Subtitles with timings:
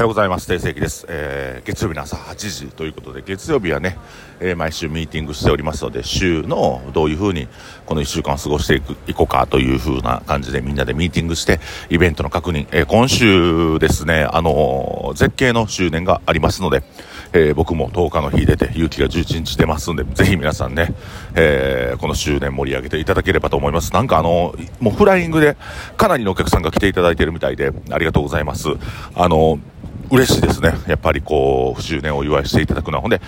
[0.00, 0.46] はようございます。
[0.46, 3.98] 定世紀です、えー、月曜日の朝8時ということで月曜日はね、
[4.40, 7.48] えー、毎週ミーティングしておりますので週のどういうふうに
[7.84, 11.60] この1週間を過ごしていくいこうかというふうな感じでみんなでミーティングして
[11.90, 16.82] イベントの確認、えー、今週ですねあの絶景の周年がありますので、
[17.34, 20.94] え僕も10日の日出て勇気が11日出ますんでぜひ皆さんね、
[21.34, 23.92] えこの周年盛り上げていただければと思います。
[23.92, 25.58] なんかあのもうフライングで
[25.98, 28.68] かなりのお客さんが来ていただいているみたいでありがとうございます。
[29.14, 29.60] あの
[30.10, 30.74] 嬉しいですね。
[30.88, 33.02] やっぱりこう、周年をお祝いしていただくのは。
[33.02, 33.20] ほんで、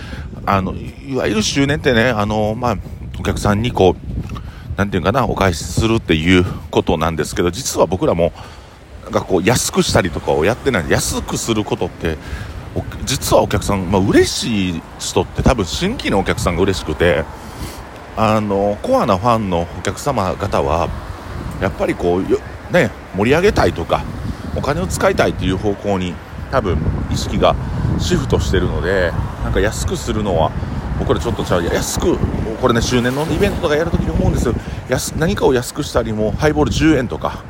[0.45, 2.77] あの、いわゆる周年ってね、あの、まあ、
[3.17, 8.33] お客さんにこう、なんていうかな、お返しするっていうことなんですけど、実は僕らも、
[9.03, 12.17] なんかこう、安くしたりとかをやってない安くすることって、
[13.05, 17.23] 実はお客さん、まあ、嬉しい人って多分新規のお客さんが嬉しくて、
[18.17, 20.89] あの、コアなファンのお客様方は、
[21.61, 24.03] やっぱりこう、ね、盛り上げたいとか、
[24.55, 26.13] お金を使いたいっていう方向に
[26.53, 26.77] 多分
[27.11, 27.55] 意識が
[27.99, 29.11] シフトしてるので
[29.43, 30.51] なんか安くするのは
[30.99, 32.15] 僕らちょっとじゃあ安く
[32.61, 34.53] これね周年のイベントとかやるときに思うんですよ。
[34.87, 37.43] 安何かを安くしたりもハイボール10円とか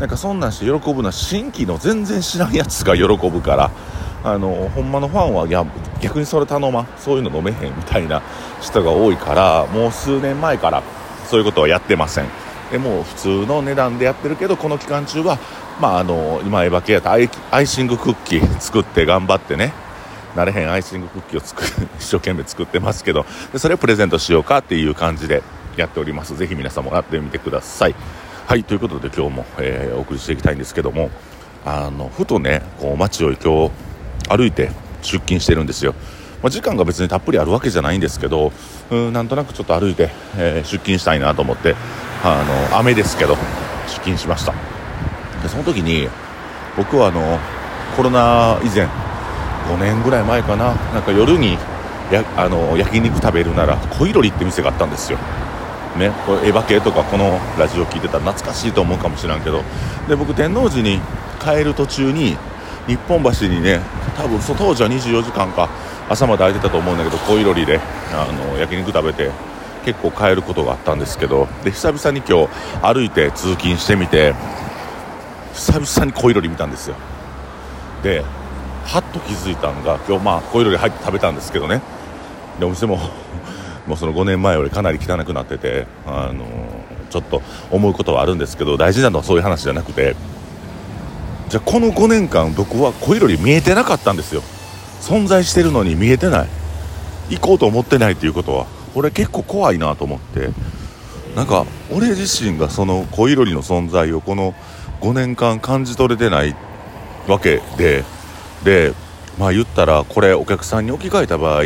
[0.00, 3.70] なんかそんなんして喜ぶのは新規の全然知らんやつが喜ぶから
[4.24, 5.64] あのほんまのファンはや
[6.00, 8.22] 逆にそれ頼まそういうの飲めへんみたいな
[8.60, 10.82] 人が多いからもう数年前から
[11.28, 12.26] そういうことはやってません。
[12.72, 15.38] でも普通の値段でやってるけどこの期間中は
[15.80, 19.72] まああの今エヴァ系やったアイアイシングクッキー作って頑張ってね。
[20.36, 25.42] なれへんアイシングクッキーを作る 一生懸命作ってますけどでそれをプレゼントしようかっていう感じで
[25.76, 26.36] やっております。
[26.36, 27.94] ぜひ皆さんもやってみてください。
[28.46, 31.10] はいということで今日も、えー、お送りしていきたいんですけども
[31.66, 33.72] あのふとねこう街を今日
[34.28, 34.70] 歩いて
[35.02, 35.94] 出勤してるんですよ。
[36.42, 38.52] まあ、時間が別にたっぷりあるわけじゃないんですけど
[38.90, 41.74] うんなんとなくちょっと歩いて、えー、出勤したいなと思って
[42.22, 43.36] あの雨ですけど
[43.86, 44.77] 出勤しました。
[45.42, 46.08] でその時に
[46.76, 47.38] 僕はあの
[47.96, 48.86] コロナ以前
[49.68, 51.58] 5年ぐらい前かななんか夜に
[52.10, 55.18] やあの焼肉食べるなら小いろりって店があったんですよ。
[55.98, 59.62] ね、これエヴァ系とかこのラジオ聞いてたら懐かしいと思うかもしれんけど。
[60.08, 61.00] で僕天王寺に
[61.40, 62.36] 帰る途中に
[62.86, 63.80] 日本橋にね
[64.16, 65.68] 多分そ当時は24時間か
[66.08, 67.80] 朝まで空いてたと思うんだけど小いろりで
[68.12, 69.30] あの焼肉食べて
[69.84, 71.48] 結構帰ることがあったんですけど。
[71.64, 74.34] で久々に今日歩いて通勤してみて
[75.58, 76.94] 久々に小いろり見たんですよ。
[78.02, 78.22] で
[78.84, 81.82] はっと気づいたのが今日まあ小いろり入って食べたんですけどね。
[82.60, 82.98] でお店も
[83.86, 86.44] もうその5年前よりかなり汚くなってて、あの
[87.10, 90.14] ちょっと思うことはあるんですけど大事なのはそういう話じゃなくて
[91.48, 94.42] じゃあこの5年間僕は小いろり見えてなかったんですよ。
[95.00, 96.48] 存在してるのに見えてない。
[97.30, 98.66] 行こうと思ってないっていうことは。
[98.94, 100.50] これ結構怖いなと思って。
[101.34, 104.54] なんか俺自身がその小いろりの存在をこの
[105.00, 106.54] 5年間感じ取れてない
[107.26, 108.04] わけで
[108.64, 108.92] で
[109.38, 111.62] まあ言ったらこれお客さんに置き換えた場合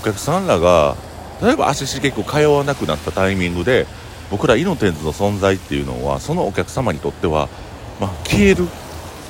[0.00, 0.96] お客さんらが
[1.42, 3.86] 例えば足しげく通わなくなったタイミングで
[4.30, 7.48] 僕らイノテンズの存在っていうのはそのお客様にとっては、
[8.00, 8.66] まあ、消える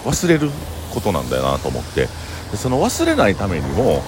[0.05, 0.51] 忘れる
[0.93, 2.09] ことなんだよなと思って。
[2.51, 4.03] でその忘れないためにも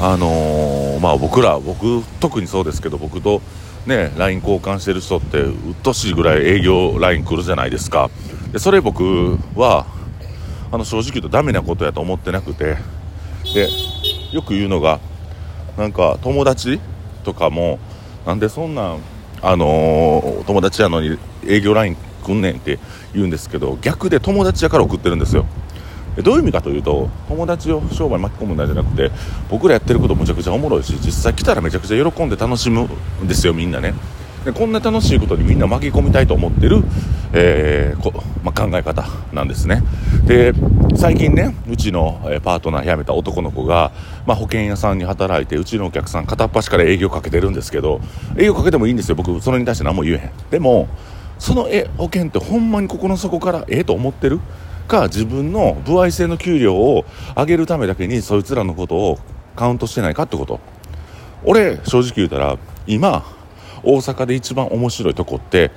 [0.00, 3.40] あのー、まあ僕ら僕特にそうですけど僕と
[3.86, 8.10] ね LINE 交換してる人ってうっとしいぐらい営業 LINE 来るじゃないですか。
[8.54, 9.84] でそれ僕は
[10.72, 12.78] あの正直言うとダメなことやと思ってなくて。
[13.52, 13.68] で
[14.32, 15.00] よく言うのが
[15.76, 16.80] なんか友達
[17.24, 17.78] とかも
[18.26, 18.96] なんでそんな
[19.42, 22.78] あのー、友達やのに営業 LINE 来んねんって
[23.12, 25.44] 言うんですけど逆で友達やから送ってるんですよ。
[26.22, 29.10] どういう意味かというと友達を商売巻き込むんじゃなくて
[29.50, 32.88] 僕らやってることむちゃくちゃおもろいし実際来たらめちゃくちゃ喜んで楽しむ
[33.22, 33.94] んですよみんなね。
[34.44, 36.82] でこんな楽しいことにみんな巻き込みたいと思ってる、
[37.32, 38.12] えーこ
[38.42, 39.82] まあ、考え方なんですね。
[40.26, 40.52] で
[40.96, 43.92] 最近ねうちのパートナー辞めた男の子が、
[44.26, 48.00] まあ、保険屋さんに働いてうちのお客さん片っ端から営業かけてるんですけど
[48.36, 49.14] 営業かけてもいいんですよ。
[49.16, 50.30] 僕それに対して何も言えへん。
[50.50, 50.88] でも
[51.38, 54.40] そのえ保険ってほんまにここの底からええと思ってる？
[54.86, 59.18] か自分の歩合制の給料を上げるためだけにそいつらのことを
[59.56, 60.60] カウントしてないかってこと。
[61.42, 63.24] 俺正直言うたら今
[63.84, 65.70] 大阪で一番面白いとこって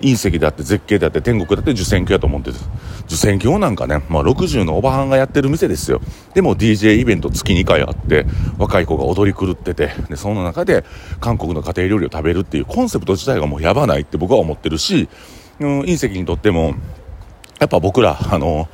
[0.00, 2.56] 隕石であって絶景であって天国だって受選挙やと思ってる。
[3.04, 6.00] 受選挙なんかね、まあ、60のおばはんがやってる店ですよ。
[6.34, 8.26] でも DJ イベント月2回あって
[8.58, 10.84] 若い子が踊り狂っててでその中で
[11.20, 15.08] 韓国の家庭料理を食べるっていうコンセプト自体がもうやばないって僕は思ってるし、
[15.58, 16.74] うん、隕石にとっても
[17.58, 18.68] やっぱ僕らあの、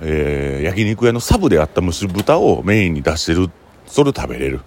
[0.00, 3.50] えー、焼肉屋のサブであった蒸し豚をメインに出してる
[3.86, 4.60] それを食べれる、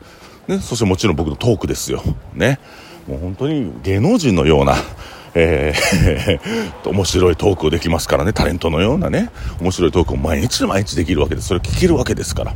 [0.48, 2.04] ね、そしてもちろん僕のトークですよ。
[2.34, 2.60] ね。
[3.08, 4.76] もう本当に芸能人のような
[5.36, 6.40] えー
[6.88, 9.30] 面白いトークをできますからね、タレントのようなね、
[9.60, 12.54] 面白いトークを毎日毎日できるわけです、それ聞けるわけですから、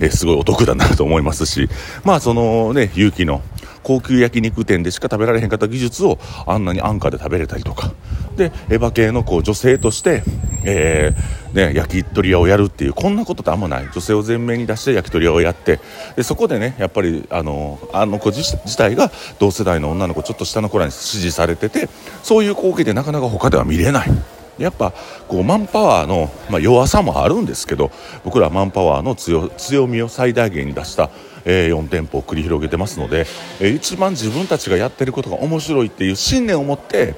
[0.00, 1.68] えー、すごいお得だなと思いますし、
[2.04, 3.42] まあそのね、勇気の
[3.82, 7.92] 高級焼肉店でしか食べられへんかった技術をあんなに安価で食べれたりとか、
[8.36, 10.22] で、エヴァ系のこう女性として、
[10.64, 13.88] えー、ね、焼き鳥屋をやるっていう、こんなことってあんまない。
[13.92, 15.80] 女性を前面に出して焼き鳥屋をやって、
[16.16, 21.88] で、そこでね、やっぱり、あの、あの子自体が同世代の女の子、ちょっと下の子らに支持されてて、
[22.22, 24.10] そういう光景でなかなか他では見れない。
[24.58, 24.92] やっぱ
[25.26, 27.90] こうマンパワーの、まあ、弱さもあるんですけど
[28.24, 31.08] 僕らマンパワーの強みを最大限に出した、
[31.46, 33.20] えー、4店舗を繰り広げてますので、
[33.58, 37.14] えー、一番自分たちがやってることが面白いっていう信念を持って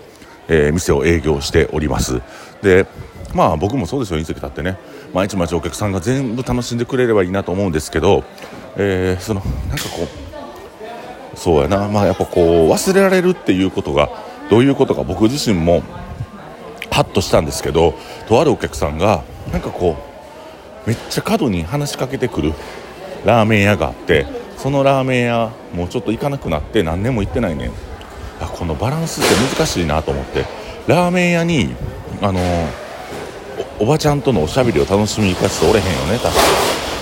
[0.49, 2.21] えー、店を営業しております
[2.63, 2.87] で
[3.35, 4.79] まあ僕もそうですよ隕石だってね。
[5.13, 8.25] 毎日毎日お客さんが全部楽しんでくれればいいなと思うんですけど、
[8.77, 10.07] えー、そのなんかこ
[11.35, 11.89] うそうやな。
[11.89, 14.11] まあやっぱこう忘れられるっていうことが
[14.51, 15.83] どういうことか僕自身も
[16.91, 17.95] ハッとしたんですけど
[18.29, 19.97] とあるお客さんがなんかこ
[20.87, 22.53] うめっちゃ角に話しかけてくる
[23.25, 24.27] ラーメン屋があって
[24.59, 27.73] そのラーメン屋もうちょっと行かなくなって何年も行ってないねん。
[28.59, 30.45] このバランスって難しいなと思って。
[30.87, 31.75] ラーメン屋に
[32.21, 32.41] あの
[33.79, 36.41] おばちゃんとのおしゃべりを楽しみに行かせておれへんよね確か。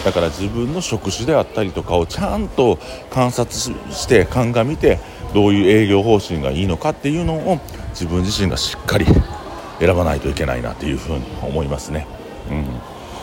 [0.04, 2.78] だから自分の職種であったりとかをちゃんと
[3.10, 4.98] 観察して鑑みて
[5.34, 7.58] どういう営業方針がいいのかっていうのを
[7.90, 9.06] 自分自身がしっかり
[9.78, 12.06] 選ばないといけないなっていうふうに思いますね。
[12.50, 12.64] うん、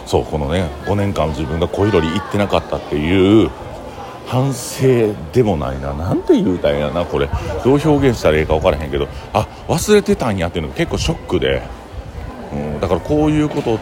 [0.06, 3.50] そうこのね5年間自分が恋鳥行ってなかったっていう
[4.28, 5.94] 反省でもないな。
[5.94, 7.30] なんて言うたんやなこれ。
[7.64, 9.08] どう表現したらいいか分からへんけど。
[9.34, 11.62] あ忘れてたんやっていうのが結構ショックで、
[12.54, 13.80] うん、だからこういうことを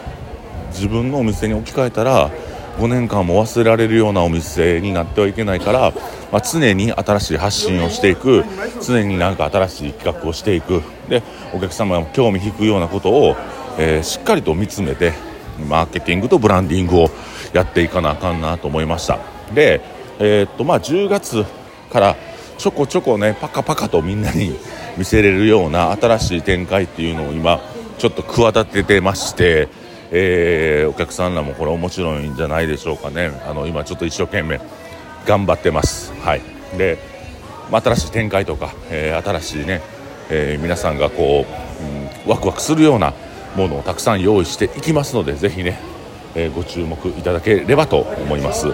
[0.70, 2.30] 自分のお店に置き換えたら
[2.78, 5.92] 5年間も忘れられるようなお店になってはいけないから、
[6.30, 8.44] まあ、常に新しい発信をしていく
[8.82, 10.82] 常になんか新しい企画をしていく。
[11.08, 11.22] で
[11.54, 13.36] お客様が興味引くようなことを、
[13.78, 15.12] えー、しっかりと見つめて
[15.68, 17.10] マーケティングとブランディングを
[17.52, 19.18] やっていかなあかんなと思いました。
[19.54, 19.80] で
[20.18, 21.44] えー、っとまあ、10月
[21.92, 22.16] から
[22.58, 24.56] ちょこちょこねパカパカとみんなに
[24.96, 27.60] 見せれるような新しい展開っていうのを今
[27.98, 29.68] ちょっと企ててまして、
[30.10, 33.30] えー、お客さんらもこれ面白いんじゃないでしょうかね。
[33.48, 34.60] あの今ちょっと一生懸命
[35.26, 36.12] 頑張ってます。
[36.20, 36.42] はい。
[36.76, 36.98] で、
[37.70, 39.82] 新しい展開とか、えー、新しいね、
[40.30, 43.14] え皆さんがこう、うん、ワクワクするような
[43.56, 45.78] ものをたくさん用意していきますのでぜひね、
[46.34, 48.72] えご注目いただければと思います。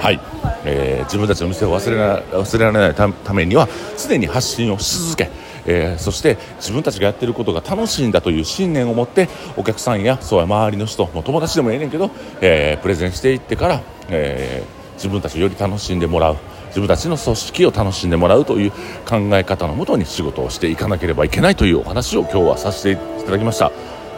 [0.00, 0.33] はい。
[0.64, 5.30] えー、自分たちの店を忘れな忘れられないためには常に発信をし続け
[5.66, 14.62] えー、そして自分たちがやっていることが楽しいんだという信念を持ってお客さんやそうや周りの人も友達でもええねんけど、えー、プレゼンしていってから、え、
[14.96, 16.36] 自分たちをより楽しんでもらう
[16.68, 18.70] 自分たちの組織を楽しんでもらうという
[19.08, 23.70] 考え方のもとに仕事をしていかなければいけないというお話を今日はさせていただきました。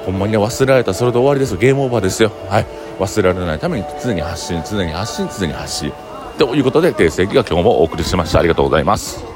[0.06, 2.32] ほんまにね忘れられたそれで終わりですゲームオーバーですよ。
[2.48, 2.66] はい。
[2.98, 6.05] 忘れられないために常に発信常に発信常に発信。
[6.38, 8.38] ということで訂正記が今日もお送りしました。
[8.38, 9.35] ありがとうございます。